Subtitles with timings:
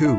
[0.00, 0.18] II.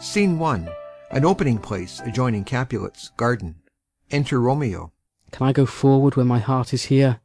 [0.00, 0.68] SCENE I.
[1.12, 3.62] An opening place adjoining Capulet's garden.
[4.10, 4.90] Enter ROMEO.
[5.30, 7.20] Can I go forward where my heart is here?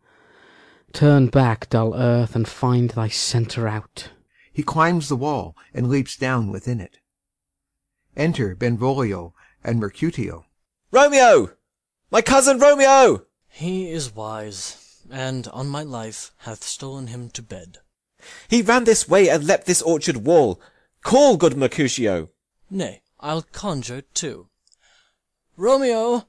[0.94, 4.12] Turn back, dull earth, and find thy centre out.
[4.54, 7.00] He climbs the wall, and leaps down within it.
[8.16, 10.46] Enter BENVOLIO and MERCUTIO.
[10.92, 11.54] Romeo!
[12.12, 13.26] My cousin Romeo!
[13.48, 17.80] He is wise, and, on my life, hath stolen him to bed.
[18.48, 20.62] He ran this way and leapt this orchard wall.
[21.06, 22.32] Call, good Mercutio.
[22.68, 24.50] Nay, I'll conjure too.
[25.56, 26.28] Romeo!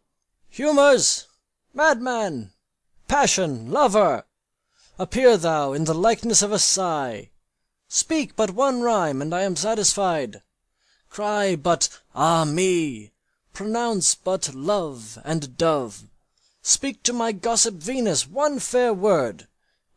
[0.50, 1.28] Humours!
[1.72, 2.52] Madman!
[3.08, 3.70] Passion!
[3.70, 4.26] Lover!
[4.98, 7.30] Appear thou in the likeness of a sigh.
[7.88, 10.42] Speak but one rhyme, and I am satisfied.
[11.08, 13.12] Cry but ah me!
[13.54, 16.04] Pronounce but love and dove.
[16.60, 19.48] Speak to my gossip Venus one fair word,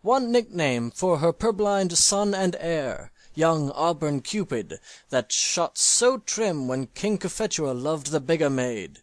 [0.03, 6.68] One nickname for her purblind son and heir, Young auburn Cupid, that shot so trim
[6.68, 9.02] When King Cophetua loved the beggar maid.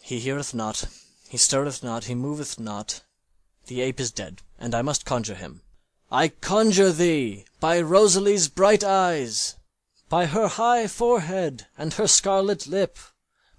[0.00, 0.86] He heareth not,
[1.28, 3.02] he stirreth not, he moveth not.
[3.66, 5.60] The ape is dead, and I must conjure him.
[6.10, 9.56] I conjure thee, by Rosaline's bright eyes,
[10.08, 12.96] By her high forehead and her scarlet lip,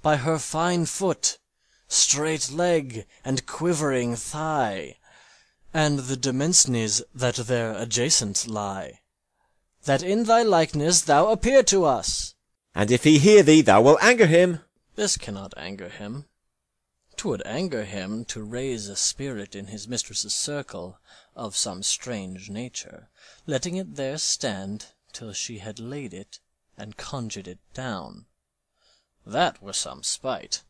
[0.01, 1.37] By her fine foot,
[1.87, 4.97] straight leg, and quivering thigh,
[5.71, 9.01] And the demesnes that there adjacent lie,
[9.85, 12.33] That in thy likeness thou appear to us.
[12.73, 14.61] And if he hear thee, thou wilt anger him.
[14.95, 16.25] This cannot anger him.
[17.15, 20.99] 'Twould anger him to raise a spirit in his mistress's circle
[21.35, 23.09] Of some strange nature,
[23.45, 26.39] letting it there stand Till she had laid it
[26.77, 28.25] and conjured it down.
[29.23, 30.63] That were some spite.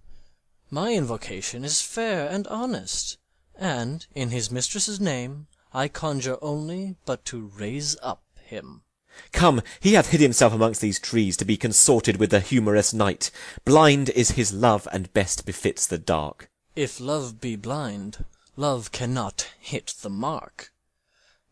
[0.69, 3.17] My invocation is fair and honest,
[3.55, 8.83] And, in his mistress's name, I conjure only but to raise up him.
[9.31, 13.31] Come, he hath hid himself amongst these trees, To be consorted with the humorous night.
[13.63, 16.49] Blind is his love, and best befits the dark.
[16.75, 18.25] If love be blind,
[18.57, 20.73] love cannot hit the mark.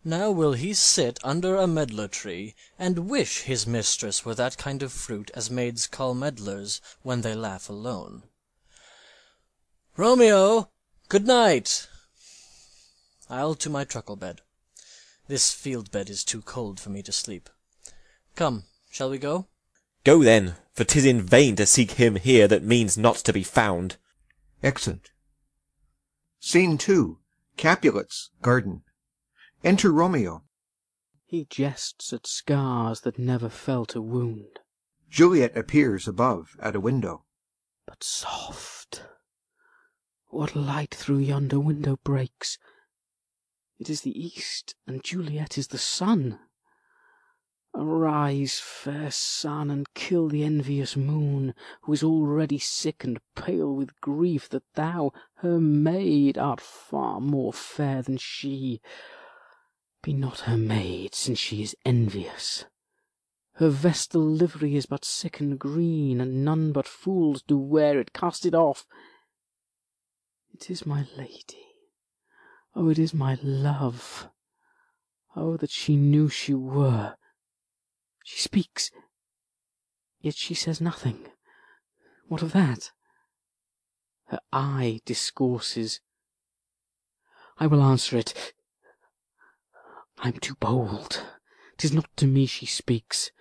[0.06, 4.84] Now will he sit under a medlar tree, And wish his mistress were that kind
[4.84, 8.24] of fruit As maids call medlars when they laugh alone.
[9.96, 10.70] Romeo,
[11.08, 11.88] good night!
[13.30, 14.42] I'll to my truckle bed.
[15.28, 17.50] This field bed is too cold for me to sleep.
[18.36, 19.48] Come, shall we go?
[20.04, 23.44] Go then, for 'tis in vain to seek him here That means not to be
[23.44, 23.96] found.
[24.62, 25.12] Exit.
[26.40, 27.16] SCENE II.
[27.56, 28.84] Capulet's garden.
[29.64, 30.44] Enter ROMEO.
[31.26, 34.60] He jests at scars that never felt a wound.
[35.10, 37.24] Juliet appears above at a window.
[37.86, 39.04] But soft!
[40.28, 42.58] What light through yonder window breaks?
[43.84, 46.40] It is the east, and Juliet is the sun.
[47.76, 54.00] Arise, fair sun, and kill the envious moon, Who is already sick and pale with
[54.00, 58.80] grief That thou, her maid, art far more fair than she.
[60.02, 62.64] Be not her maid, since she is envious.
[63.56, 68.14] Her vestal livery is but sick and green, And none but fools do wear it.
[68.14, 68.88] Cast it off.
[70.54, 71.73] It is my lady.
[72.76, 74.30] Oh, it is my love.
[75.36, 77.16] Oh, that she knew she were.
[78.24, 78.90] She speaks,
[80.22, 81.28] yet she says nothing.
[82.28, 82.92] What of that?
[84.28, 86.00] Her eye discourses.
[87.60, 88.54] I will answer it.
[90.20, 91.24] I am too bold.
[91.78, 93.32] 'Tis not to me she speaks.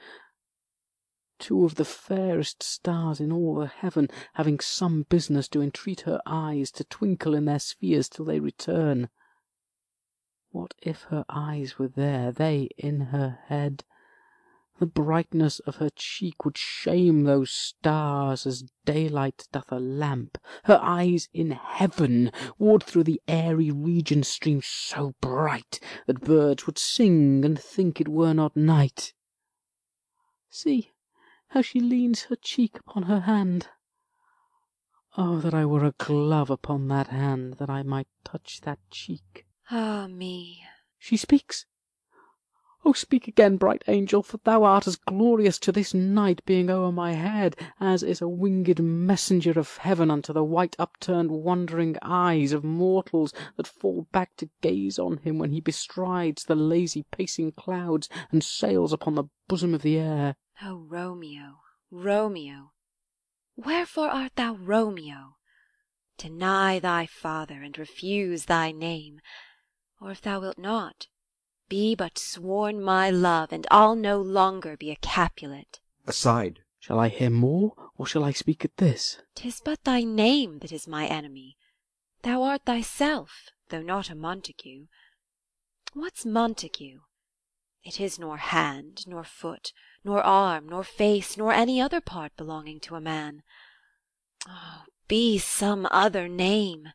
[1.38, 6.20] Two of the fairest stars in all the heaven, Having some business, do entreat her
[6.26, 9.08] eyes To twinkle in their spheres till they return.
[10.52, 13.84] What if her eyes were there, they in her head?
[14.78, 20.36] The brightness of her cheek would shame those stars As daylight doth a lamp.
[20.64, 26.76] Her eyes in heaven Would through the airy region stream so bright That birds would
[26.76, 29.14] sing and think it were not night.
[30.50, 30.90] See
[31.48, 33.68] how she leans her cheek upon her hand.
[35.16, 39.46] Oh, that I were a glove upon that hand, That I might touch that cheek.
[39.70, 40.62] Ah me!
[40.98, 41.64] She speaks.
[42.84, 46.92] Oh, speak again, bright angel, for thou art as glorious to this night being o'er
[46.92, 52.52] my head, as is a winged messenger of heaven unto the white upturned wondering eyes
[52.52, 57.52] of mortals that fall back to gaze on him when he bestrides the lazy pacing
[57.52, 60.34] clouds and sails upon the bosom of the air.
[60.60, 61.60] O Romeo,
[61.90, 62.72] Romeo,
[63.56, 65.36] wherefore art thou Romeo?
[66.18, 69.20] Deny thy father, and refuse thy name,
[70.02, 71.06] or if thou wilt not,
[71.68, 75.80] be but sworn my love, and I'll no longer be a Capulet.
[76.06, 79.14] aside Shall I hear more, or shall I speak at this?
[79.14, 79.24] this?
[79.36, 81.56] 'Tis but thy name that is my enemy.
[82.22, 84.86] Thou art thyself, though not a Montague.
[85.92, 87.02] What's Montague?
[87.84, 89.72] It is nor hand, nor foot,
[90.02, 93.44] nor arm, nor face, nor any other part belonging to a man.
[94.48, 96.88] Oh, be some other name!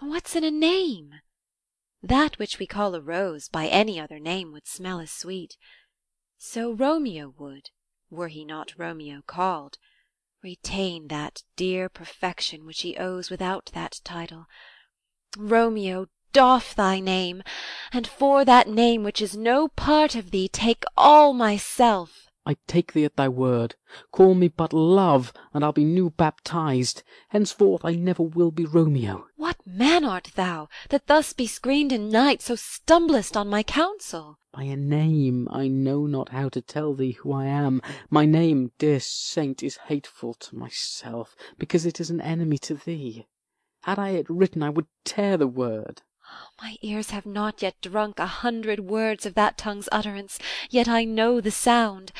[0.00, 1.22] What's in a name?
[2.02, 5.56] That which we call a rose by any other name would smell as sweet.
[6.38, 7.70] So Romeo would,
[8.08, 9.76] were he not Romeo called,
[10.42, 14.46] retain that dear perfection which he owes without that title.
[15.36, 17.42] Romeo, doff thy name,
[17.92, 22.29] and for that name which is no part of thee take all myself.
[22.50, 23.76] I take thee at thy word.
[24.10, 27.04] Call me but Love, and I'll be new baptized.
[27.28, 29.28] Henceforth I never will be Romeo.
[29.36, 34.40] What man art thou, that thus bescreened in night so stumblest on my counsel?
[34.50, 37.80] By a name I know not how to tell thee who I am.
[38.10, 43.28] My name, dear saint, is hateful to myself, because it is an enemy to thee.
[43.82, 46.02] Had I it written, I would tear the word.
[46.60, 50.38] My ears have not yet drunk a hundred words of that tongue's utterance,
[50.68, 52.12] yet I know the sound.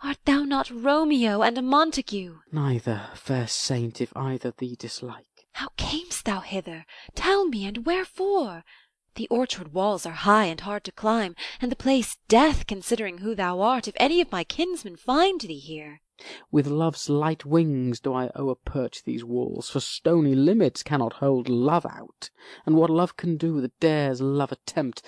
[0.00, 2.38] Art thou not Romeo and a Montague?
[2.52, 5.26] Neither, fair saint, if either thee dislike.
[5.54, 6.86] How camest thou hither?
[7.16, 8.62] Tell me, and wherefore?
[9.16, 13.34] The orchard walls are high and hard to climb, and the place death, considering who
[13.34, 16.00] thou art, if any of my kinsmen find thee here.
[16.52, 21.84] With love's light wings do I o'erperch these walls, for stony limits cannot hold love
[21.84, 22.30] out,
[22.64, 25.02] and what love can do that dares love attempt?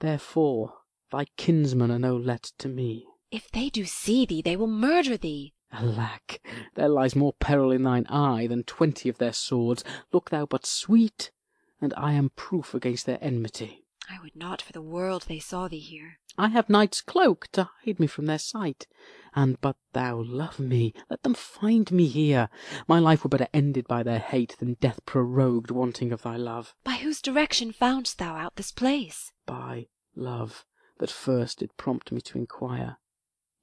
[0.00, 0.74] Therefore
[1.12, 3.06] thy kinsmen are no let to me.
[3.30, 5.52] If they do see thee, they will murder thee.
[5.70, 6.40] Alack,
[6.76, 9.84] there lies more peril in thine eye than twenty of their swords.
[10.12, 11.30] Look thou but sweet,
[11.78, 13.84] and I am proof against their enmity.
[14.08, 16.18] I would not for the world they saw thee here.
[16.38, 18.86] I have night's cloak to hide me from their sight.
[19.34, 22.48] And but thou love me, let them find me here.
[22.86, 26.74] My life were better ended by their hate than death prorogued wanting of thy love.
[26.82, 29.32] By whose direction foundst thou out this place?
[29.44, 30.64] By love
[30.98, 32.96] that first did prompt me to inquire.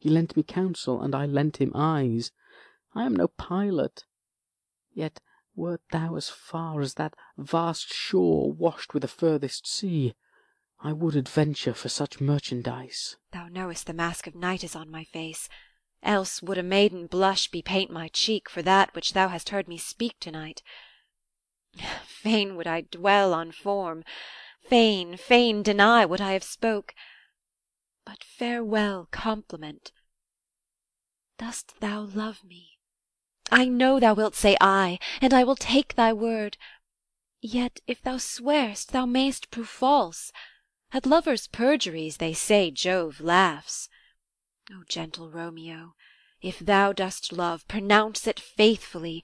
[0.06, 2.32] He lent me counsel, and I lent him eyes.
[2.94, 4.06] I am no pilot,
[4.94, 5.20] yet
[5.56, 10.14] wert thou as far as that vast shore washed with the furthest sea,
[10.80, 13.18] I would adventure for such merchandise.
[13.32, 15.50] Thou knowest the mask of night is on my face,
[16.04, 19.80] else would a maiden blush bepaint my cheek for that which thou hast heard me
[19.80, 20.62] speak to night.
[22.06, 24.04] Fain would I dwell on form,
[24.70, 26.94] fain, fain deny what I have spoke.
[28.06, 29.92] But farewell compliment.
[31.38, 32.80] Dost thou love me?
[33.52, 36.58] I know thou wilt say ay, and I will take thy word.
[37.42, 40.32] Yet if thou swear'st, thou mayst prove false.
[40.92, 43.90] At lovers' perjuries they say Jove laughs.
[44.72, 45.96] O gentle Romeo,
[46.42, 49.24] if thou dost love, pronounce it faithfully.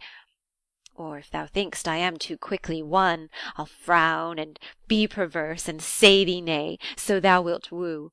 [0.94, 5.82] Or if thou think'st I am too quickly won, I'll frown and be perverse, and
[5.82, 8.12] say thee nay, so thou wilt woo.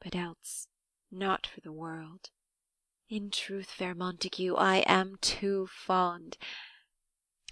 [0.00, 0.68] But else
[1.10, 2.30] not for the world.
[3.10, 6.38] In truth, fair Montague, I am too fond.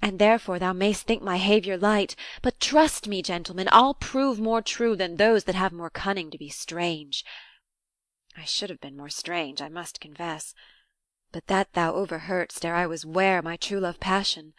[0.00, 4.62] And therefore thou mayst think my haviour light, But trust me, gentlemen, I'll prove more
[4.62, 7.22] true Than those that have more cunning to be strange.
[8.36, 10.54] I should have been more strange, I must confess,
[11.32, 14.54] But that thou overheard'st ere I was ware My true love passion.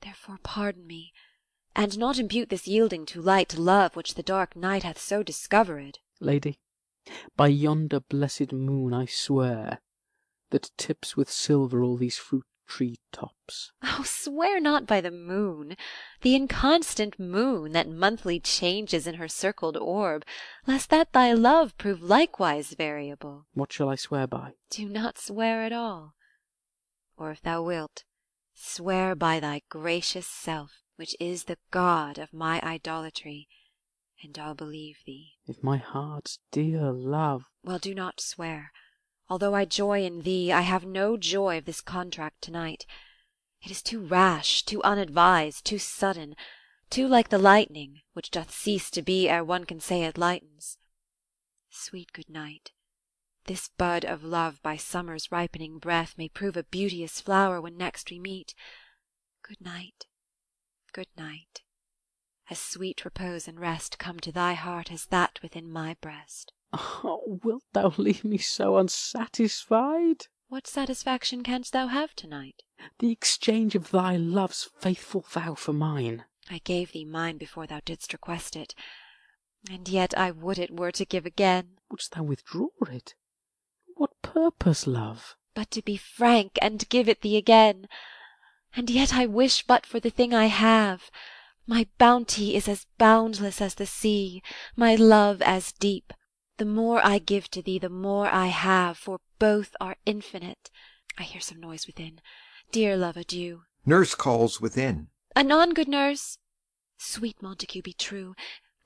[0.00, 1.12] Therefore pardon me,
[1.76, 5.22] And not impute this yielding too light To love which the dark night hath so
[5.22, 5.98] discovered.
[6.20, 6.58] Lady,
[7.36, 9.80] by yonder blessed moon I swear,
[10.50, 13.72] That tips with silver all these fruit tree tops.
[13.82, 15.76] Oh, swear not by the moon,
[16.22, 20.24] the inconstant moon That monthly changes in her circled orb,
[20.66, 23.46] Lest that thy love prove likewise variable.
[23.54, 24.52] What shall I swear by?
[24.70, 26.14] Do not swear at all.
[27.16, 28.04] Or if thou wilt,
[28.54, 33.48] swear by thy gracious self, Which is the god of my idolatry,
[34.22, 35.32] And I'll believe thee.
[35.46, 38.70] If my heart's dear love Well, do not swear.
[39.30, 42.84] Although I joy in thee, I have no joy of this contract to night.
[43.62, 46.34] It is too rash, too unadvised, too sudden,
[46.90, 50.76] Too like the lightning, which doth cease to be Ere one can say it lightens.
[51.70, 52.72] Sweet good night.
[53.44, 58.10] This bud of love by summer's ripening breath May prove a beauteous flower when next
[58.10, 58.56] we meet.
[59.42, 60.06] Good night,
[60.92, 61.62] good night.
[62.50, 66.52] As sweet repose and rest Come to thy heart as that within my breast.
[66.72, 70.26] Oh, wilt thou leave me so unsatisfied?
[70.48, 72.62] What satisfaction canst thou have to night?
[72.98, 76.24] The exchange of thy love's faithful vow for mine.
[76.48, 78.74] I gave thee mine before thou didst request it,
[79.68, 81.78] And yet I would it were to give again.
[81.90, 83.14] Wouldst thou withdraw it?
[83.94, 85.36] What purpose, love?
[85.54, 87.88] But to be frank, and give it thee again.
[88.74, 91.10] And yet I wish but for the thing I have.
[91.66, 94.42] My bounty is as boundless as the sea,
[94.76, 96.12] My love as deep.
[96.60, 100.68] The more I give to thee, The more I have, for both are infinite.
[101.16, 102.20] I hear some noise within.
[102.70, 103.62] Dear love, adieu.
[103.86, 105.08] Nurse calls within.
[105.34, 106.36] Anon, good nurse.
[106.98, 108.34] Sweet Montague, be true.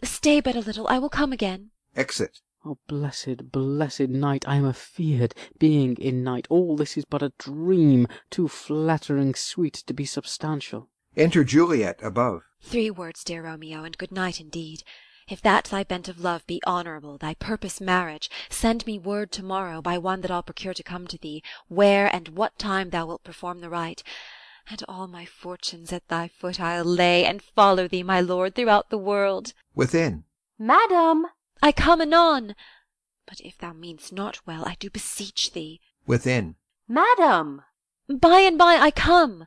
[0.05, 1.73] Stay but a little, I will come again.
[1.97, 2.39] Exit.
[2.65, 4.47] O blessed, blessed night!
[4.47, 9.75] I am afeard, being in night, all this is but a dream, too flattering sweet
[9.89, 10.91] to be substantial.
[11.17, 12.43] Enter Juliet above.
[12.63, 14.85] Three words, dear Romeo, and good night indeed.
[15.27, 19.43] If that thy bent of love be honourable, thy purpose marriage, send me word to
[19.43, 23.07] morrow, by one that I'll procure to come to thee, where and what time thou
[23.07, 24.03] wilt perform the rite,
[24.69, 28.91] and all my fortunes at thy foot I'll lay, and follow thee, my lord, throughout
[28.91, 29.55] the world.
[29.75, 30.25] Within.
[30.59, 31.27] Madam!
[31.63, 32.55] I come anon.
[33.27, 35.81] But if thou mean'st not well, I do beseech thee.
[36.07, 36.57] Within.
[36.87, 37.63] Madam!
[38.09, 39.47] By and by I come.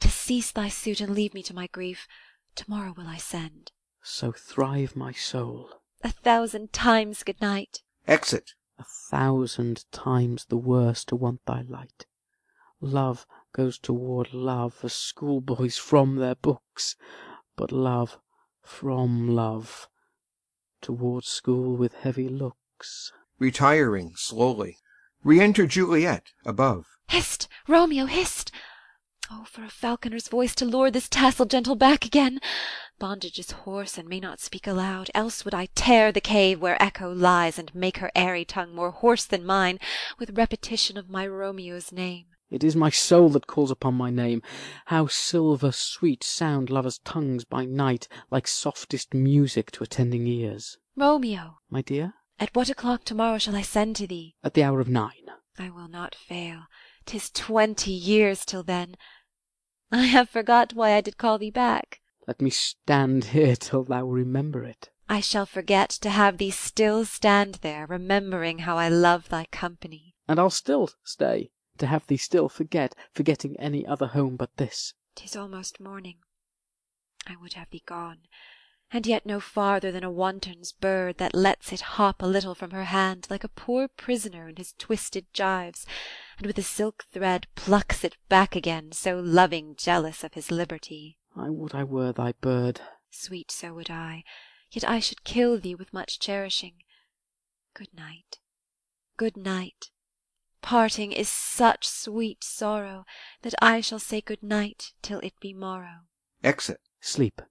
[0.00, 2.08] To cease thy suit and leave me to my grief,
[2.54, 3.70] to morrow will I send.
[4.06, 5.70] So thrive my soul.
[6.02, 7.82] A thousand times good night.
[8.06, 8.50] Exit.
[8.78, 12.04] A thousand times the worse to want thy light.
[12.82, 16.96] Love goes toward love as schoolboys from their books,
[17.56, 18.18] but love
[18.60, 19.88] from love
[20.82, 23.10] toward school with heavy looks.
[23.38, 24.76] Retiring slowly.
[25.22, 26.86] Re enter Juliet above.
[27.08, 28.52] Hist, Romeo, hist!
[29.30, 32.40] Oh, for a falconer's voice to lure this tassel gentle back again!
[32.98, 36.80] Bondage is hoarse, and may not speak aloud, else would I tear the cave where
[36.82, 39.78] Echo lies, and make her airy tongue more hoarse than mine,
[40.18, 42.26] with repetition of my Romeo's name.
[42.50, 44.42] It is my soul that calls upon my name.
[44.86, 50.76] How silver sweet sound lovers' tongues by night, like softest music to attending ears.
[50.96, 54.34] Romeo, My dear, at what o'clock to-morrow shall I send to thee?
[54.44, 55.24] at the hour of nine.
[55.58, 56.64] I will not fail.
[57.06, 58.96] 'Tis twenty years till then.
[59.92, 62.00] I have forgot why I did call thee back.
[62.26, 64.90] Let me stand here till thou remember it.
[65.08, 70.14] I shall forget to have thee still stand there, remembering how I love thy company.
[70.26, 74.94] And I'll still stay, to have thee still forget, forgetting any other home but this.
[75.14, 76.20] 'Tis almost morning.
[77.26, 78.20] I would have thee gone,
[78.90, 82.70] and yet no farther than a wanton's bird that lets it hop a little from
[82.70, 85.84] her hand, like a poor prisoner in his twisted gyves,
[86.38, 91.18] and with a silk thread plucks it back again, so loving jealous of his liberty.
[91.36, 92.80] I would I were thy bird.
[93.10, 94.24] Sweet, so would I,
[94.70, 96.82] yet I should kill thee with much cherishing.
[97.74, 98.38] Good night,
[99.16, 99.90] good night.
[100.62, 103.04] Parting is such sweet sorrow,
[103.42, 106.06] that I shall say good night till it be morrow.
[106.42, 106.80] Exit.
[107.00, 107.42] Sleep.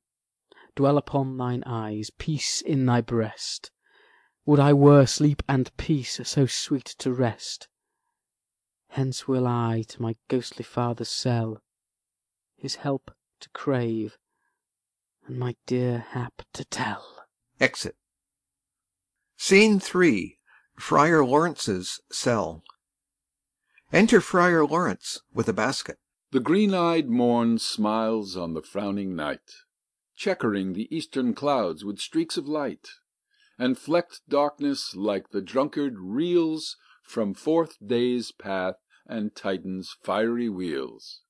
[0.75, 3.69] Dwell upon thine eyes, peace in thy breast.
[4.45, 7.67] Would I were sleep and peace, so sweet to rest.
[8.93, 11.63] Hence will I to my ghostly father's cell,
[12.55, 13.09] His help
[13.39, 14.19] to crave,
[15.25, 17.25] and my dear hap to tell.
[17.59, 17.95] Exit.
[19.35, 20.37] Scene III.
[20.75, 22.61] Friar Lawrence's cell.
[23.91, 25.97] Enter Friar Lawrence with a basket.
[26.29, 29.53] The green-eyed morn smiles on the frowning night,
[30.15, 32.89] Checkering the eastern clouds with streaks of light,
[33.57, 38.75] And flecked darkness like the drunkard reels From forth day's path
[39.07, 41.21] and Titan's fiery wheels.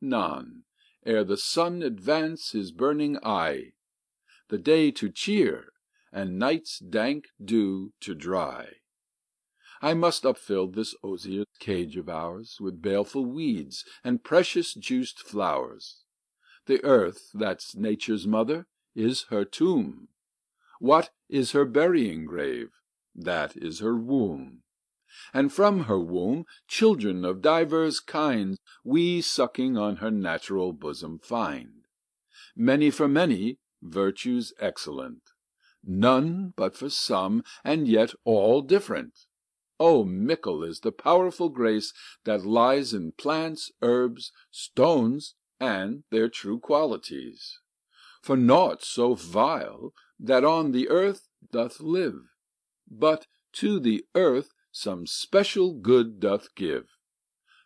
[0.00, 0.64] None,
[1.06, 3.72] ere the sun advance his burning eye,
[4.48, 5.72] The day to cheer,
[6.12, 8.74] and night's dank dew to dry.
[9.80, 16.04] I must upfill this osier cage of ours With baleful weeds and precious juiced flowers.
[16.66, 20.08] The earth, that's nature's mother, is her tomb.
[20.78, 22.70] What is her burying grave?
[23.14, 24.61] That is her womb.
[25.34, 31.86] And from her womb children of divers kinds We sucking on her natural bosom find.
[32.56, 35.22] Many for many, virtues excellent,
[35.84, 39.26] None but for some, and yet all different.
[39.80, 41.92] Oh, mickle is the powerful grace
[42.24, 47.58] That lies in plants, herbs, stones, and their true qualities.
[48.22, 52.30] For naught so vile that on the earth doth live,
[52.88, 56.88] But to the earth some special good doth give,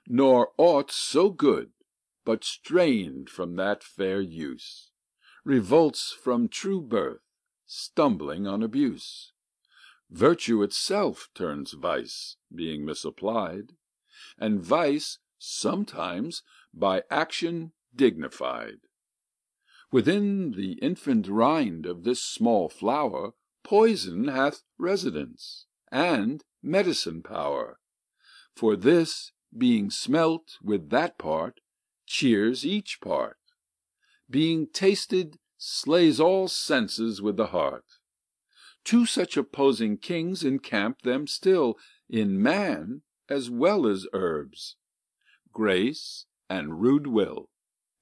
[0.07, 1.71] Nor aught so good,
[2.25, 4.91] but strained from that fair use,
[5.45, 7.23] Revolts from true birth,
[7.65, 9.33] stumbling on abuse.
[10.11, 13.73] Virtue itself turns vice, being misapplied,
[14.39, 16.43] And vice sometimes
[16.75, 18.81] by action dignified.
[19.93, 23.33] Within the infant rind of this small flower
[23.67, 27.79] Poison hath residence, and medicine power.
[28.55, 31.61] For this, being smelt with that part,
[32.07, 33.39] cheers each part;
[34.29, 37.85] Being tasted, slays all senses with the heart.
[38.85, 44.77] Two such opposing kings encamp them still In man as well as herbs,
[45.53, 47.49] grace and rude will;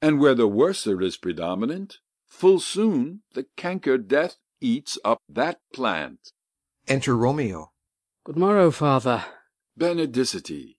[0.02, 6.32] And where the worser is predominant, Full soon the canker death eats up that plant.
[6.88, 7.73] Enter Romeo.
[8.26, 9.22] Good morrow, father.
[9.76, 10.78] Benedicite!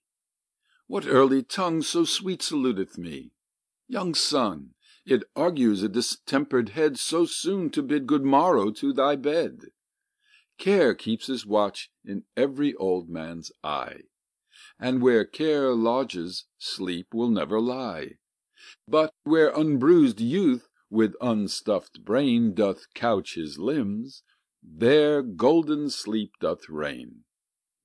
[0.88, 3.30] What early tongue so sweet saluteth me?
[3.86, 4.74] Young son,
[5.04, 9.66] it argues a distempered head So soon to bid good morrow to thy bed.
[10.58, 14.00] Care keeps his watch in every old man's eye,
[14.80, 18.18] And where care lodges sleep will never lie;
[18.88, 24.24] But where unbruised youth with unstuffed brain Doth couch his limbs,
[24.60, 27.22] there golden sleep doth reign.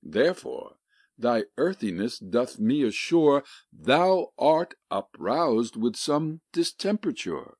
[0.04, 0.76] Therefore
[1.16, 7.56] thy earthiness doth me assure Thou art uproused with some distemperature;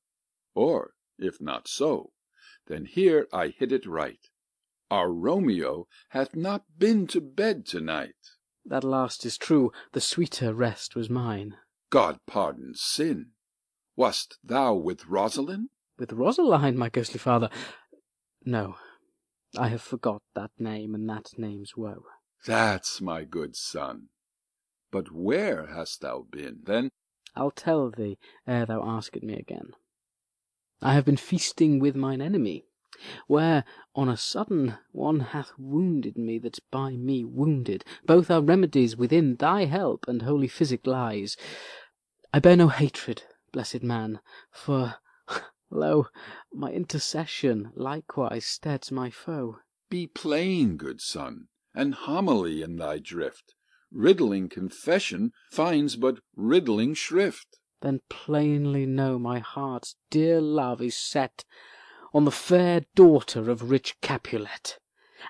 [0.55, 2.13] Or, if not so,
[2.67, 4.29] then here I hit it right,
[4.91, 8.17] Our Romeo hath not been to bed to night.
[8.65, 11.57] That last is true, the sweeter rest was mine.
[11.91, 13.33] God pardon sin!
[13.97, 15.69] Wast thou with Rosaline?
[15.99, 17.51] With Rosaline, my ghostly father?
[18.45, 18.77] No,
[19.57, 22.05] I have forgot that name and that name's woe.
[22.45, 24.09] That's my good son.
[24.91, 26.91] But where hast thou been, then?
[27.35, 29.73] I'll tell thee ere thou ask it me again.
[30.83, 32.67] I have been feasting with mine enemy,
[33.27, 37.85] where on a sudden one hath wounded me that's by me wounded.
[38.05, 41.37] Both our remedies within thy help and holy physic lies.
[42.35, 44.97] I bear no hatred, blessed man, for,
[45.71, 46.09] lo,
[46.53, 49.59] my intercession likewise steads my foe.
[49.89, 53.55] Be plain, good son, and homily in thy drift;
[53.91, 57.59] Riddling confession finds but riddling shrift.
[57.81, 61.45] Then plainly know my heart's dear love is set
[62.13, 64.79] On the fair daughter of rich Capulet.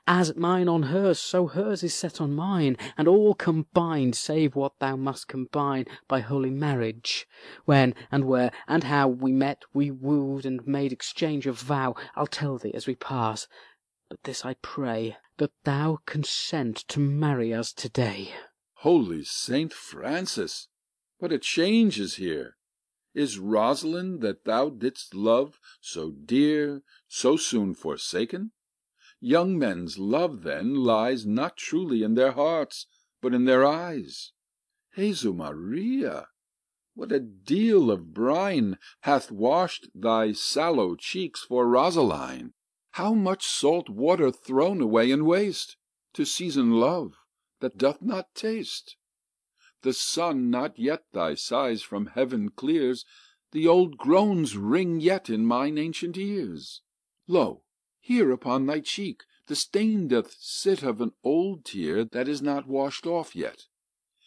[0.06, 4.78] As mine on hers, so hers is set on mine, And all combined, save what
[4.80, 7.28] thou must combine By holy marriage.
[7.66, 12.26] When, and where, and how We met, we wooed, and made exchange of vow, I'll
[12.26, 13.46] tell thee as we pass;
[14.08, 18.32] but this I pray, That thou consent to marry us to day.
[18.74, 20.68] Holy Saint Francis!
[21.18, 22.58] what a change is here!
[23.12, 28.52] Is Rosaline that thou didst love so dear So soon forsaken?
[29.18, 32.86] Young men's love, then, lies Not truly in their hearts,
[33.20, 34.30] but in their eyes.
[34.94, 36.28] Jesu Maria!
[36.94, 42.54] what a deal of brine Hath washed thy sallow cheeks for Rosaline!
[42.96, 45.78] How much salt water thrown away in waste,
[46.12, 47.16] To season love
[47.60, 48.96] that doth not taste!
[49.80, 53.06] The sun not yet thy sighs from heaven clears,
[53.52, 56.82] The old groans ring yet in mine ancient ears.
[57.26, 57.62] Lo,
[57.98, 62.66] here upon thy cheek the stain doth sit Of an old tear that is not
[62.68, 63.68] washed off yet.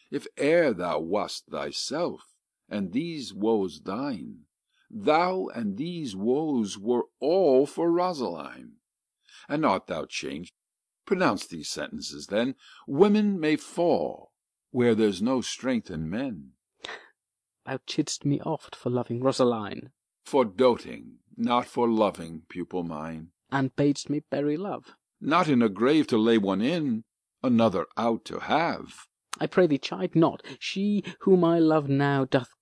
[0.10, 2.36] If e'er thou wast thyself,
[2.68, 4.46] and these woes thine,
[4.90, 8.74] Thou and these woes were all for Rosaline.
[9.50, 10.54] And art thou changed?
[11.06, 12.56] Pronounce these sentences, then:
[12.88, 14.32] Women may fall
[14.72, 16.52] where there's no strength in men.
[17.66, 19.92] Thou chidst me oft for loving Rosaline,
[20.24, 23.32] For doting, not for loving, pupil mine.
[23.52, 24.96] And bad'st me bury love.
[25.22, 27.04] Not in a grave to lay one in,
[27.46, 29.06] Another out to have.
[29.40, 30.42] I pray thee chide not.
[30.58, 32.55] She whom I love now Doth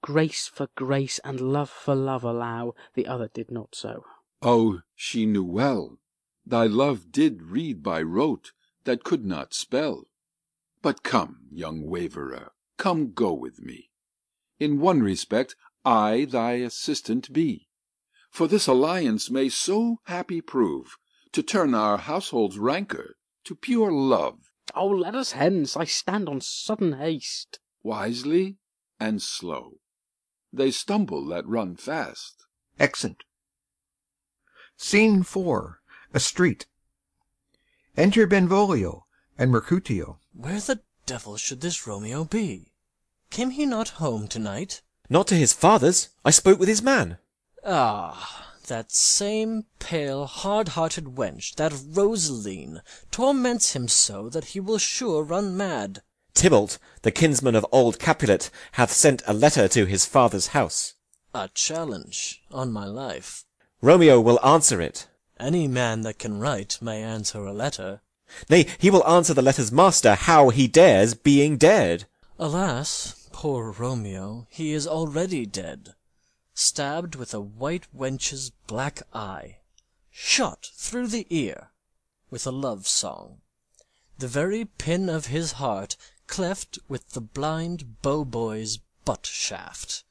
[0.00, 4.06] grace for grace and love for love allow; The other did not so.
[4.40, 5.98] Oh, she knew well
[6.46, 8.52] Thy love did read by rote
[8.84, 10.04] that could not spell.
[10.80, 13.90] But come, young waverer, come go with me;
[14.58, 17.68] In one respect I thy assistant be;
[18.30, 20.96] For this alliance may so happy prove,
[21.32, 24.50] To turn our household's rancour to pure love.
[24.74, 25.76] Oh, let us hence!
[25.76, 27.60] I stand on sudden haste.
[27.82, 28.56] Wisely
[28.98, 29.80] and slow.
[30.52, 32.46] They stumble that run fast.
[32.78, 33.24] Exeunt.
[34.76, 35.36] Scene IV.
[36.14, 36.66] A street.
[37.96, 39.06] Enter Benvolio
[39.36, 40.20] and Mercutio.
[40.32, 42.72] Where the devil should this Romeo be?
[43.30, 44.82] Came he not home to night?
[45.10, 46.10] Not to his father's.
[46.24, 47.18] I spoke with his man.
[47.64, 52.80] Ah, that same pale, hard hearted wench, that Rosaline,
[53.10, 56.02] torments him so that he will sure run mad.
[56.38, 60.94] Tybalt, the kinsman of old Capulet, hath sent a letter to his father's house.
[61.34, 63.44] A challenge, on my life.
[63.82, 65.08] Romeo will answer it.
[65.40, 68.02] Any man that can write may answer a letter.
[68.48, 72.06] Nay, he will answer the letter's master how he dares, being dead.
[72.38, 75.96] Alas, poor Romeo, he is already dead,
[76.54, 79.56] stabbed with a white wench's black eye,
[80.08, 81.70] shot through the ear
[82.30, 83.40] with a love song,
[84.20, 85.96] the very pin of his heart
[86.28, 90.04] cleft with the blind bow boy's butt shaft.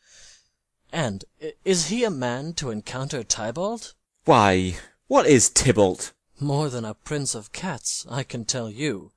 [0.92, 1.24] And
[1.64, 3.94] is he a man to encounter Tybalt?
[4.26, 4.78] Why,
[5.08, 6.12] what is Tybalt?
[6.40, 9.12] More than a prince of cats, I can tell you.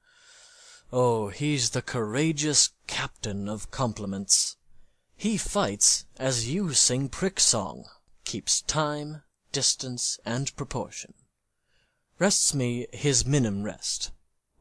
[0.92, 4.56] Oh, he's the courageous captain of compliments.
[5.16, 7.84] He fights as you sing prick song,
[8.24, 11.14] keeps time, distance, and proportion.
[12.18, 14.10] Rests me his minim rest.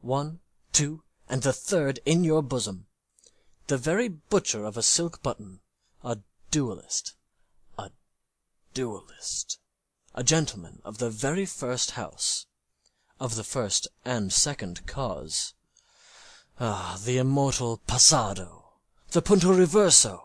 [0.00, 0.40] One,
[0.72, 2.86] two, and the third in your bosom.
[3.68, 5.60] The very butcher of a silk button,
[6.02, 6.18] a
[6.50, 7.12] duellist,
[7.78, 7.90] a
[8.74, 9.58] duellist,
[10.12, 12.46] a gentleman of the very first house,
[13.20, 15.54] of the first and second cause.
[16.58, 18.64] Ah, the immortal passado,
[19.12, 20.20] the punto reverso,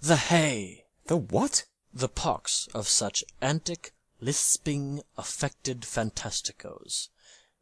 [0.00, 1.66] the hay, The what?
[1.94, 7.10] the pox of such antic, lisping, affected fantasticos,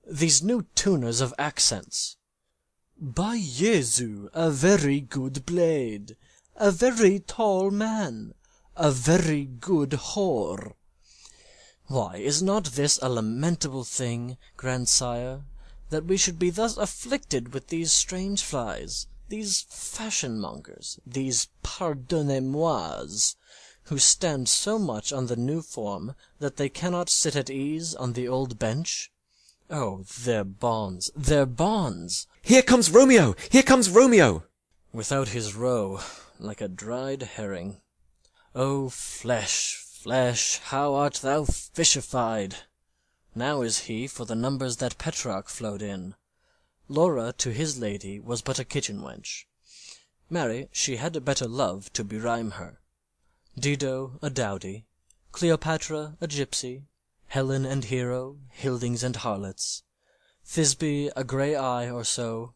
[0.06, 2.15] these new tuners of accents.
[2.98, 6.16] By Jesu, a very good blade,
[6.54, 8.32] a very tall man,
[8.74, 10.72] a very good whore.
[11.88, 15.44] Why, is not this a lamentable thing, grandsire,
[15.90, 23.36] that we should be thus afflicted with these strange flies, these fashion mongers, these pardonnez-mois,
[23.82, 28.14] who stand so much on the new form that they cannot sit at ease on
[28.14, 29.12] the old bench?
[29.68, 32.28] Oh, their bonds, their bonds!
[32.40, 33.34] Here comes Romeo!
[33.50, 34.44] Here comes Romeo!
[34.92, 36.00] Without his roe,
[36.38, 37.80] like a dried herring.
[38.54, 42.54] O flesh, flesh, how art thou fishified!
[43.34, 46.14] Now is he for the numbers that Petrarch flowed in.
[46.88, 49.46] Laura to his lady was but a kitchen wench.
[50.30, 52.78] Marry, she had a better love to berhyme her.
[53.58, 54.86] Dido a dowdy,
[55.32, 56.84] Cleopatra a gypsy,
[57.28, 59.82] Helen and Hero Hildings and harlots,
[60.44, 62.54] Thisbe a grey eye or so.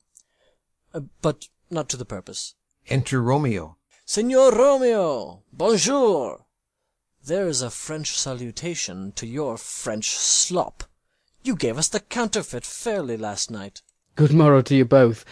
[0.95, 2.55] Uh, But not to the purpose.
[2.89, 3.77] Enter Romeo.
[4.07, 6.47] Signor Romeo, bonjour!
[7.23, 10.85] There's a French salutation to your French slop.
[11.43, 13.83] You gave us the counterfeit fairly last night.
[14.17, 15.25] Good morrow to you both.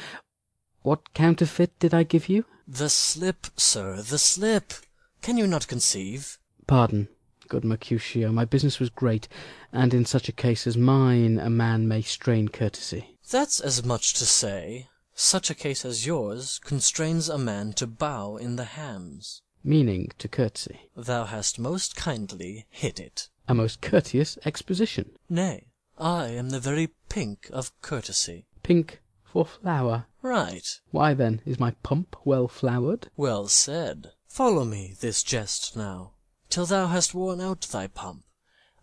[0.83, 2.45] What counterfeit did I give you?
[2.67, 4.75] The slip, sir, the slip.
[5.23, 6.39] Can you not conceive?
[6.67, 7.09] Pardon,
[7.49, 9.29] good Mercutio, my business was great,
[9.73, 13.17] and in such a case as mine a man may strain courtesy.
[13.31, 18.37] That's as much to say, such a case as yours constrains a man to bow
[18.37, 19.43] in the hams.
[19.65, 20.91] Meaning to courtesy.
[20.97, 23.29] Thou hast most kindly hit it.
[23.49, 25.11] A most courteous exposition.
[25.29, 25.67] Nay,
[25.99, 28.47] I am the very pink of courtesy.
[28.63, 30.07] Pink for flower.
[30.23, 30.81] Right.
[30.91, 33.11] Why then, is my pump well flowered?
[33.17, 34.13] Well said.
[34.27, 36.13] Follow me this jest now,
[36.49, 38.25] till thou hast worn out thy pump,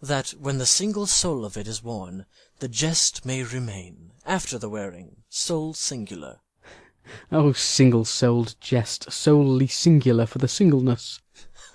[0.02, 2.26] that when the single soul of it is worn,
[2.60, 6.40] the jest may remain, after the wearing, soul singular.
[7.32, 11.22] Oh, single-souled jest, solely singular for the singleness.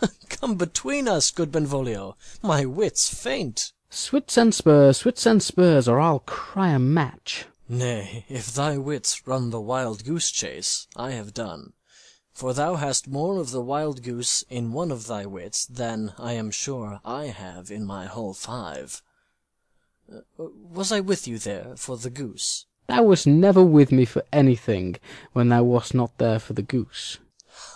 [0.29, 3.73] Come between us, good Benvolio, my wits faint.
[3.91, 7.47] Swits and spurs, swits and spurs, or I'll cry a match.
[7.69, 11.73] Nay, if thy wits run the wild goose chase, I have done.
[12.33, 16.33] For thou hast more of the wild goose in one of thy wits than, I
[16.35, 19.03] am sure, I have in my whole five.
[20.11, 22.67] Uh, was I with you there for the goose?
[22.87, 24.97] Thou wast never with me for anything,
[25.33, 27.19] when thou wast not there for the goose.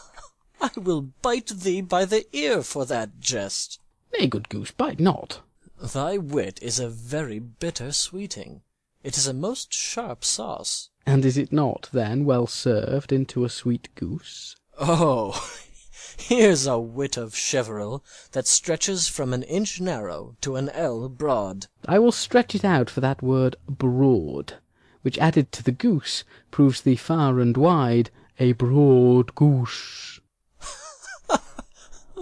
[0.61, 3.81] I will bite thee by the ear for that jest.
[4.19, 5.41] Nay, good goose, bite not.
[5.81, 8.63] Thy wit is a very bitter sweeting.
[9.03, 10.91] It is a most sharp sauce.
[11.07, 14.57] And is it not, then, well served into a sweet goose?
[14.79, 15.51] Oh,
[16.19, 21.67] here's a wit of Cheveril that stretches from an inch narrow to an ell broad.
[21.87, 24.55] I will stretch it out for that word broad,
[25.03, 30.21] which added to the goose proves thee far and wide a broad goose.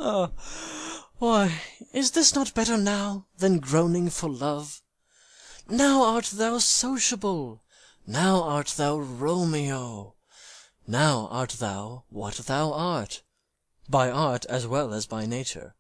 [0.04, 0.32] Ah,
[1.18, 1.60] why,
[1.92, 4.82] is this not better now than groaning for love?
[5.68, 7.61] Now art thou sociable,
[8.06, 10.14] now art thou Romeo,
[10.86, 13.22] now art thou what thou art,
[13.88, 15.74] by art as well as by nature.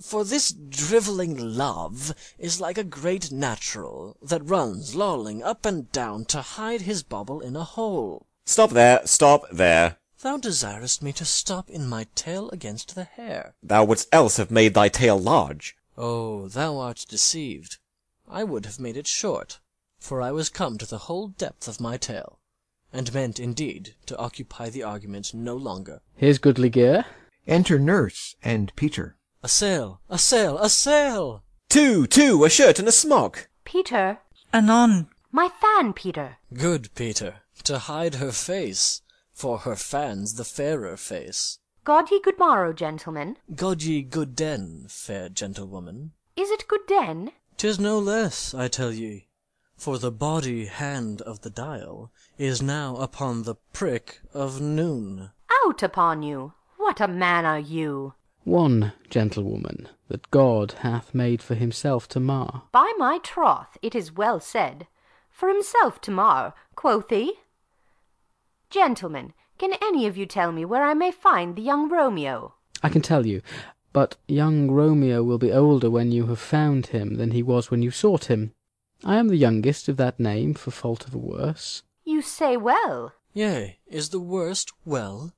[0.00, 6.24] For this drivelling love is like a great natural that runs lolling up and down
[6.26, 8.26] to hide his bauble in a hole.
[8.44, 9.98] Stop there, stop there.
[10.20, 13.54] Thou desirest me to stop in my tail against the hair.
[13.62, 15.76] Thou wouldst else have made thy tail large.
[15.96, 17.78] Oh, thou art deceived.
[18.28, 19.60] I would have made it short,
[20.04, 22.38] for I was come to the whole depth of my tale,
[22.92, 26.02] and meant indeed to occupy the argument no longer.
[26.14, 27.06] Here's goodly gear.
[27.46, 29.16] Enter Nurse and Peter.
[29.42, 31.42] A sail, a sail, a sail!
[31.70, 33.48] Two, two, a shirt and a smock.
[33.64, 34.18] Peter.
[34.52, 35.08] Anon.
[35.32, 36.36] My fan, Peter.
[36.52, 39.00] Good Peter, to hide her face,
[39.32, 41.60] for her fan's the fairer face.
[41.82, 43.38] God ye good morrow, gentlemen.
[43.54, 46.12] God ye good den, fair gentlewoman.
[46.36, 47.32] Is it good den?
[47.56, 49.28] 'Tis no less, I tell ye,
[49.76, 55.30] for the body hand of the dial is now upon the prick of noon.
[55.64, 56.52] Out upon you!
[56.76, 58.14] What a man are you!
[58.44, 62.64] One gentlewoman that God hath made for himself to mar.
[62.72, 64.86] By my troth, it is well said.
[65.30, 67.34] For himself to mar, quoth he.
[68.70, 72.54] Gentlemen, can any of you tell me where I may find the young Romeo?
[72.82, 73.40] I can tell you,
[73.92, 77.80] but young Romeo will be older when you have found him than he was when
[77.82, 78.52] you sought him.
[79.02, 81.82] I am the youngest of that name, for fault of a worse.
[82.04, 83.12] You say well.
[83.32, 85.34] Yea, is the worst well?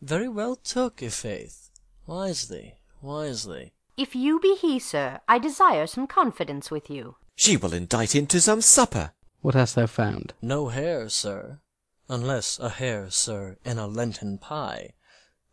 [0.00, 1.70] Very well took, i' faith.
[2.06, 3.72] Wisely, wisely.
[3.96, 7.16] If you be he, sir, I desire some confidence with you.
[7.36, 9.12] She will indite into some supper.
[9.40, 10.34] What hast thou found?
[10.42, 11.60] No hare, sir,
[12.08, 14.94] unless a hare, sir, in a Lenten pie.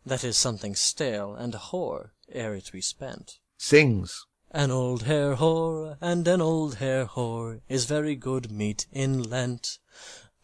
[0.04, 3.38] That is something stale and hoar ere it be spent.
[3.58, 4.26] Sings.
[4.52, 9.78] An old hare whore and an old hare whore is very good meat in Lent.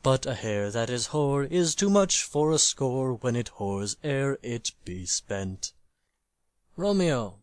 [0.04, 3.96] But a hare that is hoar is too much for a score when it whores
[4.04, 5.72] ere it be spent.
[6.76, 7.40] Romeo,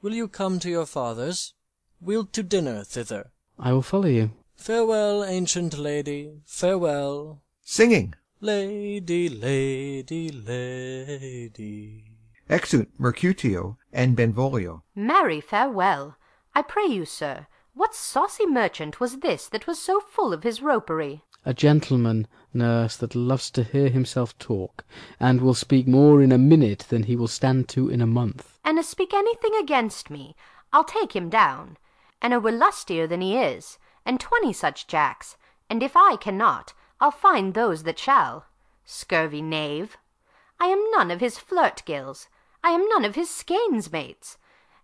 [0.00, 1.52] will you come to your father's?
[2.00, 3.32] We'll to dinner thither.
[3.58, 4.30] I will follow you.
[4.56, 7.42] Farewell, ancient lady, farewell.
[7.62, 8.14] Singing.
[8.40, 12.04] Lady, lady, lady.
[12.48, 14.82] Exeunt Mercutio and Benvolio.
[14.94, 16.16] Marry, farewell.
[16.54, 20.60] I pray you, sir, what saucy merchant was this that was so full of his
[20.60, 21.22] ropery?
[21.44, 24.84] A gentleman, nurse, that loves to hear himself talk,
[25.18, 28.58] and will speak more in a minute than he will stand to in a month.
[28.64, 30.36] An a speak anything against me,
[30.72, 31.78] I'll take him down.
[32.22, 35.36] and a were lustier than he is, and twenty such jacks,
[35.70, 38.46] and if I cannot, I'll find those that shall.
[38.84, 39.96] Scurvy knave!
[40.58, 42.28] I am none of his flirt gills,
[42.62, 44.36] I am none of his skeins mates.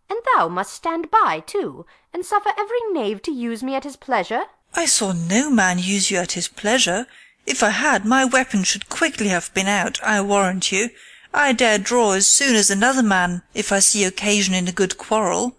[0.09, 3.97] And thou must stand by too, and suffer every knave to use me at his
[3.97, 4.45] pleasure?
[4.75, 7.07] I saw no man use you at his pleasure.
[7.47, 10.91] If I had, my weapon should quickly have been out, I warrant you.
[11.33, 14.99] I dare draw as soon as another man, if I see occasion in a good
[14.99, 15.57] quarrel.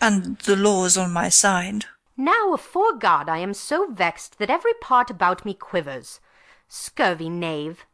[0.00, 1.84] And the law is on my side.
[2.16, 6.20] Now afore God I am so vexed that every part about me quivers.
[6.68, 7.86] Scurvy knave!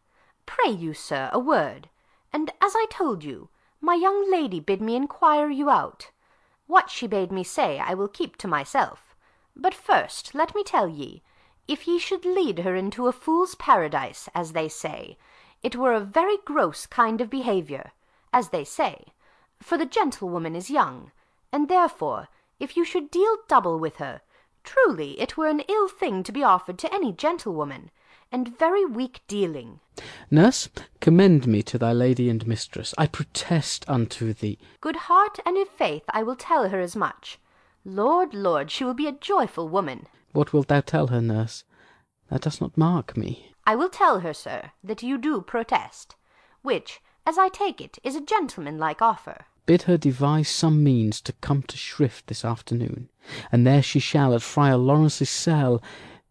[0.47, 1.90] Pray you, sir, a word.
[2.33, 3.49] And as I told you,
[3.81, 6.11] my young lady bid me inquire you out.
[6.67, 9.17] What she bade me say I will keep to myself.
[9.57, 11.23] But first let me tell ye,
[11.67, 15.19] if ye should lead her into a fool's paradise, as they say,
[15.63, 17.93] it were a very gross kind of behaviour,
[18.33, 19.07] as they say,
[19.61, 21.13] for the gentlewoman is young,
[21.53, 22.29] and therefore
[22.61, 24.21] if you should deal double with her,
[24.63, 27.91] truly it were an ill thing to be offered to any gentlewoman,
[28.33, 29.81] and very weak dealing.
[30.31, 30.69] Nurse,
[31.01, 32.95] commend me to thy lady and mistress.
[32.97, 34.59] I protest unto thee.
[34.81, 37.39] Good heart and i' faith I will tell her as much.
[37.85, 40.07] Lord, Lord, she will be a joyful woman.
[40.33, 41.65] What wilt thou tell her, nurse?
[42.29, 43.53] Thou dost not mark me.
[43.67, 46.15] I will tell her, sir, that you do protest,
[46.63, 49.47] which, as I take it, is a gentlemanlike offer.
[49.67, 53.09] Bid her devise some means to come to Shrift this afternoon,
[53.53, 55.83] and there she shall at Friar Lawrence's cell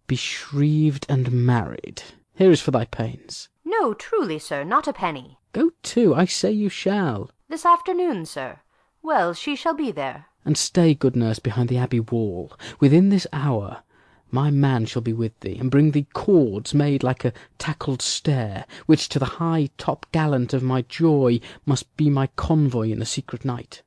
[0.09, 2.01] be shrived and married.
[2.33, 3.47] Here is for thy pains.
[3.63, 5.37] No, truly, sir, not a penny.
[5.53, 7.29] Go to, I say you shall.
[7.47, 8.59] This afternoon, sir.
[9.03, 10.25] Well, she shall be there.
[10.43, 12.51] And stay, good nurse, behind the abbey wall.
[12.79, 13.83] Within this hour
[14.31, 18.65] my man shall be with thee, and bring thee cords made like a tackled stair,
[18.85, 23.05] which to the high top gallant of my joy must be my convoy in the
[23.05, 23.81] secret night.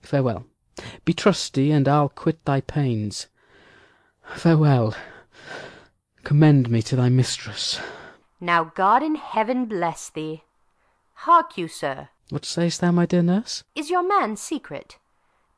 [0.00, 0.46] Farewell.
[1.04, 3.28] Be trusty, and I'll quit thy pains.
[4.34, 4.94] Farewell.
[6.24, 7.80] Commend me to thy mistress.
[8.40, 10.44] Now God in heaven bless thee.
[11.14, 12.08] Hark you, sir.
[12.30, 13.64] What sayst thou, my dear nurse?
[13.74, 14.98] Is your man secret?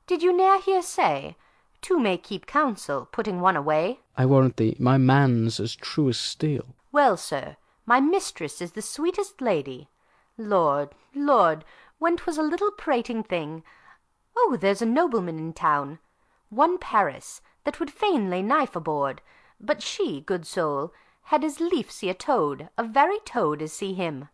[0.07, 1.37] Did you ne'er hear say,
[1.81, 4.01] two may keep counsel, putting one away?
[4.17, 6.75] I warrant thee, my man's as true as steel.
[6.93, 9.89] Well, sir, my mistress is the sweetest lady.
[10.37, 11.65] Lord, Lord,
[11.99, 13.63] when 'twas a little prating thing
[14.37, 16.01] Oh, there's a nobleman in town,
[16.51, 19.23] one Paris, that would fain lay knife aboard,
[19.65, 20.93] but she, good soul,
[21.29, 24.29] had as lief see a toad, a very toad, as see him.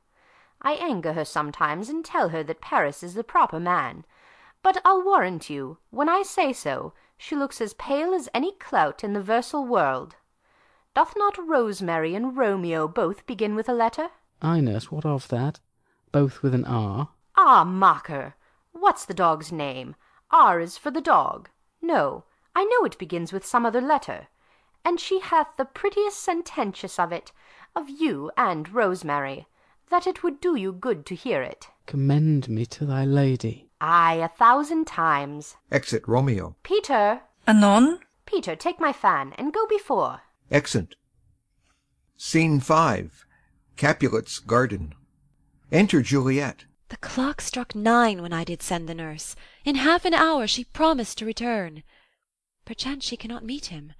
[0.60, 4.04] I anger her sometimes, and tell her that Paris is the proper man.
[4.62, 9.04] But I'll warrant you, when I say so, She looks as pale as any clout
[9.04, 10.16] in the versal world.
[10.94, 14.10] Doth not Rosemary and Romeo both begin with a letter?
[14.42, 15.60] Nurse, what of that?
[16.12, 17.10] Both with an R?
[17.36, 18.34] Ah, mocker!
[18.72, 19.94] What's the dog's name?
[20.30, 21.48] R is for the dog.
[21.80, 24.28] No, I know it begins with some other letter.
[24.84, 27.32] And she hath the prettiest sententious of it,
[27.76, 29.46] of you and Rosemary,
[29.90, 31.68] that it would do you good to hear it.
[31.86, 33.70] Commend me to thy lady.
[33.80, 35.56] Ay, a thousand times.
[35.70, 36.56] Exit Romeo.
[36.62, 38.00] Peter, Anon?
[38.26, 40.20] Peter, take my fan, and go before.
[40.50, 40.94] Exit.
[42.16, 43.10] Scene V.
[43.76, 44.94] Capulet's garden.
[45.72, 46.64] Enter Juliet.
[46.90, 49.36] The clock struck nine when I did send the nurse.
[49.64, 51.82] In half an hour she promised to return.
[52.64, 53.92] Perchance she cannot meet him.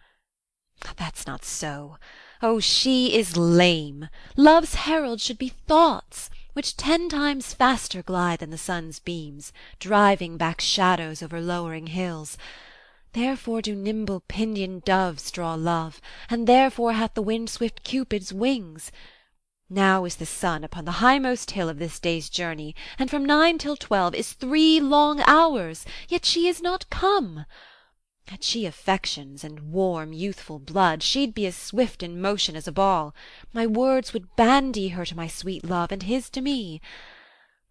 [0.96, 1.98] That's not so.
[2.42, 4.08] Oh, she is lame.
[4.36, 10.36] Love's herald should be thoughts, which ten times faster glide than the sun's beams, driving
[10.36, 12.38] back shadows over lowering hills.
[13.12, 18.90] Therefore do nimble pinioned doves draw love, and therefore hath the wind swift Cupid's wings.
[19.68, 23.58] Now is the sun upon the highmost hill of this day's journey, and from nine
[23.58, 27.46] till twelve is three long hours, yet she is not come.
[28.30, 32.72] Had she affections and warm youthful blood, she'd be as swift in motion as a
[32.72, 33.12] ball.
[33.52, 36.80] My words would bandy her to my sweet love, and his to me.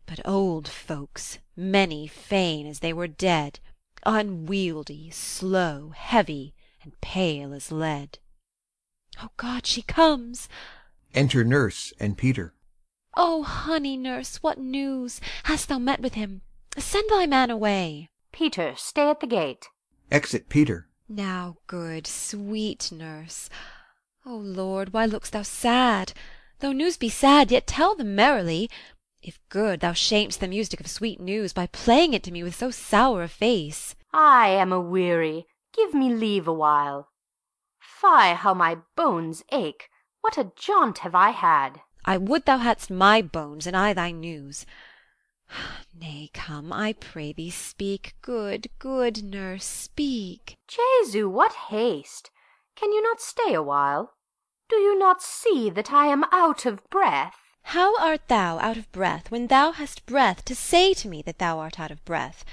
[0.05, 3.61] But old folks, many fain as they were dead,
[4.05, 8.19] unwieldy, slow, heavy, and pale as lead.
[9.23, 10.49] O God, she comes!
[11.13, 12.53] Enter Nurse and Peter.
[13.15, 15.21] O honey nurse, what news?
[15.43, 16.41] Hast thou met with him?
[16.77, 18.09] Send thy man away.
[18.33, 19.69] Peter, stay at the gate.
[20.11, 20.87] Exit Peter.
[21.07, 23.49] Now, good, sweet nurse.
[24.25, 26.13] O Lord, why look'st thou sad?
[26.59, 28.69] Though news be sad, yet tell them merrily.
[29.21, 32.55] If good, thou sham'st the music of sweet news by playing it to me with
[32.55, 33.95] so sour a face.
[34.11, 35.45] I am a weary.
[35.73, 37.09] Give me leave awhile.
[37.79, 39.89] Fie, how my bones ache!
[40.21, 41.81] What a jaunt have I had!
[42.05, 44.65] I would thou hadst my bones, and I thy news.
[45.99, 50.57] Nay, come, I pray thee, speak, good, good nurse, speak.
[50.67, 52.29] Jesu, what haste!
[52.75, 54.13] Can you not stay awhile?
[54.69, 57.35] Do you not see that I am out of breath?
[57.63, 61.39] How art thou out of breath, when thou hast breath to say to me that
[61.39, 62.45] thou art out of breath?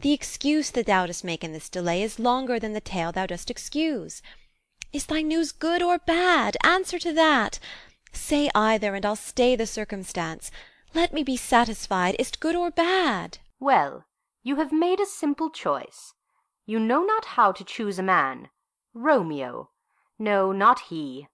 [0.00, 3.26] The excuse that thou dost make in this delay is longer than the tale thou
[3.26, 4.22] dost excuse.
[4.92, 6.56] Is thy news good or bad?
[6.62, 7.58] Answer to that.
[8.12, 10.50] Say either, and I'll stay the circumstance.
[10.96, 12.16] Let me be satisfied.
[12.18, 13.36] Is't good or bad?
[13.60, 14.06] Well,
[14.42, 16.14] you have made a simple choice.
[16.64, 18.48] You know not how to choose a man.
[18.94, 19.68] Romeo.
[20.18, 21.28] No, not he.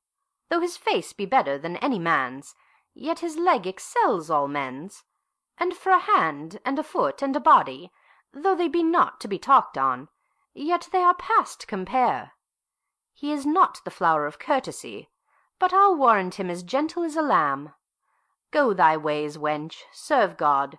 [0.51, 2.57] Though his face be better than any man's,
[2.93, 5.05] yet his leg excels all men's.
[5.57, 7.93] And for a hand, and a foot, and a body,
[8.35, 10.09] though they be not to be talked on,
[10.55, 12.33] yet they are past compare.
[13.13, 15.11] He is not the flower of courtesy,
[15.61, 17.75] but I'll warrant him as gentle as a lamb.
[18.53, 20.79] Go thy ways, wench, serve God.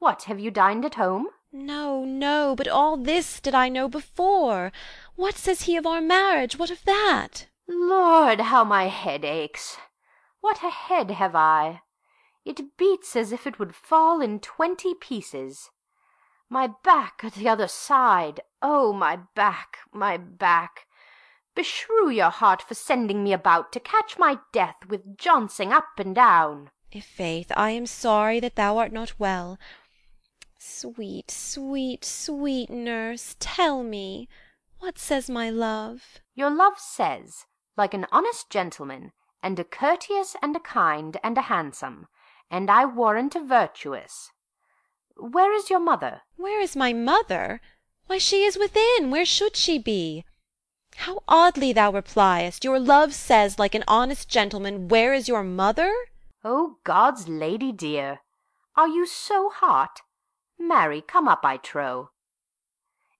[0.00, 1.28] What, have you dined at home?
[1.52, 4.72] No, no, but all this did I know before.
[5.14, 6.58] What says he of our marriage?
[6.58, 7.46] What of that?
[7.68, 9.78] Lord, how my head aches!
[10.40, 11.82] What a head have I!
[12.44, 15.70] It beats as if it would fall in twenty pieces.
[16.48, 18.40] My back at the other side!
[18.60, 20.86] Oh, my back, my back!
[21.54, 26.14] Beshrew your heart for sending me about to catch my death with jouncing up and
[26.14, 26.70] down.
[26.94, 29.58] I' faith, I am sorry that thou art not well.
[30.58, 34.28] Sweet, sweet, sweet nurse, tell me,
[34.78, 36.20] what says my love?
[36.34, 37.46] Your love says,
[37.76, 42.06] like an honest gentleman, and a courteous, and a kind, and a handsome,
[42.50, 44.30] and I warrant a virtuous.
[45.16, 46.22] Where is your mother?
[46.36, 47.60] Where is my mother?
[48.06, 49.10] Why, she is within.
[49.10, 50.24] Where should she be?
[50.96, 52.64] How oddly thou repliest!
[52.64, 55.92] Your love says, like an honest gentleman, Where is your mother?
[56.44, 58.20] O God's lady dear,
[58.76, 60.00] are you so hot?
[60.58, 62.10] Marry, come up, I trow.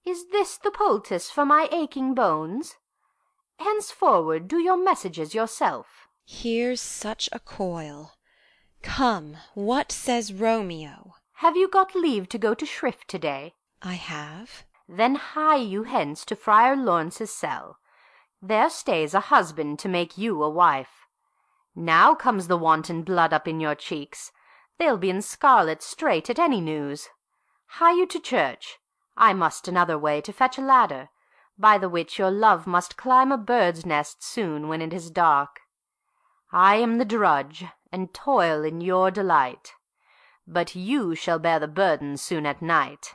[0.05, 2.77] Is this the poultice for my aching bones?
[3.59, 6.09] Henceforward do your messages yourself.
[6.25, 8.14] Here's such a coil.
[8.83, 11.14] Come, what says Romeo?
[11.35, 13.55] Have you got leave to go to shrift to day?
[13.81, 14.64] I have.
[14.95, 17.78] Then hie you hence to Friar Laurence's cell.
[18.43, 21.07] There stays a husband to make you a wife.
[21.74, 24.32] Now comes the wanton blood up in your cheeks.
[24.78, 27.09] They'll be in scarlet straight at any news.
[27.78, 28.80] Hie you to church.
[29.16, 31.09] I must another way to fetch a ladder,
[31.59, 35.61] by the which your love must climb a bird's nest soon when it is dark.
[36.53, 39.72] I am the drudge, and toil in your delight,
[40.47, 43.14] but you shall bear the burden soon at night.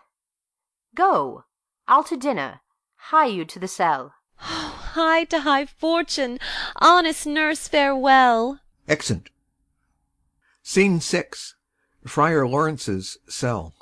[0.95, 1.43] Go!
[1.87, 2.61] I'll to dinner.
[2.95, 4.13] Hie you to the cell.
[4.37, 6.39] Hie to high fortune!
[6.81, 8.59] Honest nurse, farewell!
[8.87, 9.29] Exeunt.
[10.63, 11.25] Scene VI.
[12.05, 13.73] Friar Lawrence's cell.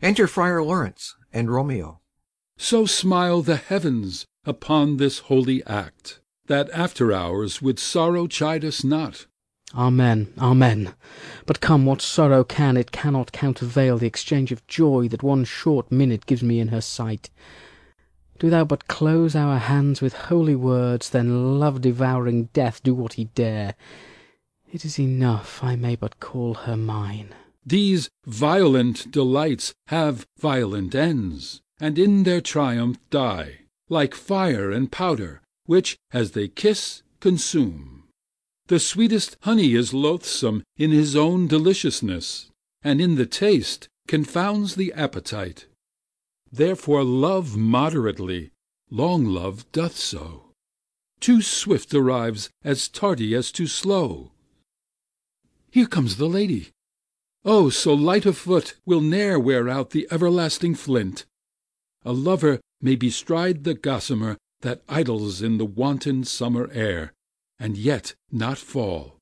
[0.00, 2.00] Enter Friar Lawrence and Romeo.
[2.56, 8.84] So smile the heavens upon this holy act, That after hours with sorrow chide us
[8.84, 9.26] not.
[9.74, 10.94] Amen, amen.
[11.46, 15.90] But come, what sorrow can, it cannot countervail The exchange of joy that one short
[15.90, 17.30] minute gives me in her sight.
[18.38, 23.14] Do thou but close our hands with holy words, Then love devouring death do what
[23.14, 23.74] he dare.
[24.70, 27.34] It is enough I may but call her mine.
[27.64, 35.40] These violent delights have violent ends, And in their triumph die, like fire and powder,
[35.66, 37.91] Which, as they kiss, consume.
[38.72, 42.48] The sweetest honey is loathsome in his own deliciousness,
[42.82, 45.66] And in the taste confounds the appetite.
[46.50, 48.50] Therefore love moderately,
[48.88, 50.54] long love doth so.
[51.20, 54.32] Too swift arrives as tardy as too slow.
[55.70, 56.70] Here comes the lady.
[57.44, 61.26] Oh, so light a foot will ne'er wear out the everlasting flint.
[62.06, 67.12] A lover may bestride the gossamer that idles in the wanton summer air,
[67.58, 69.18] and yet not fall.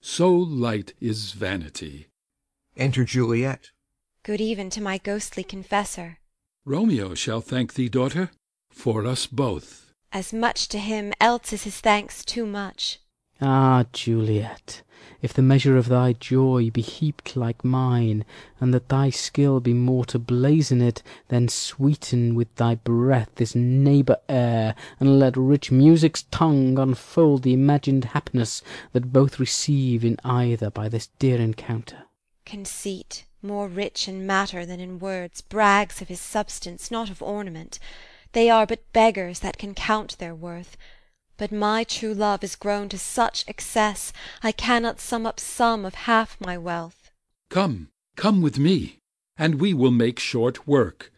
[0.00, 2.08] So light is vanity.
[2.76, 3.70] Enter Juliet.
[4.22, 6.18] Good even to my ghostly confessor.
[6.64, 8.30] Romeo shall thank thee, daughter,
[8.70, 9.92] for us both.
[10.12, 13.00] As much to him, else is his thanks too much.
[13.40, 14.82] Ah, Juliet,
[15.20, 18.24] if the measure of thy joy be heaped like mine,
[18.60, 23.54] And that thy skill be more to blazon it, Then sweeten with thy breath this
[23.54, 28.62] neighbour air, And let rich music's tongue unfold the imagined happiness
[28.92, 32.04] That both receive in either by this dear encounter.
[32.44, 37.78] Conceit, more rich in matter than in words, Brags of his substance, not of ornament.
[38.32, 40.76] They are but beggars that can count their worth.
[41.36, 44.12] But my true love is grown to such excess,
[44.42, 47.10] I cannot sum up some of half my wealth.
[47.50, 48.98] Come, come with me,
[49.36, 51.12] and we will make short work.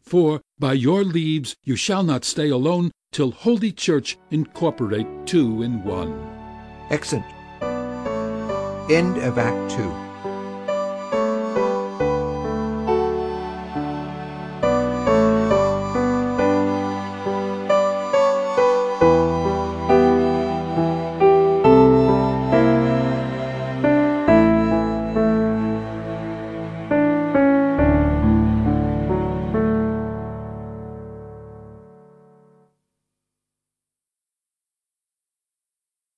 [0.00, 5.84] For by your leaves you shall not stay alone Till Holy Church incorporate two in
[5.84, 6.14] one.
[6.88, 7.26] Exeunt.
[8.90, 10.01] End of Act II.